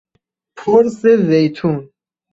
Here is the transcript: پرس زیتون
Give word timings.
پرس 0.57 1.05
زیتون 1.27 1.89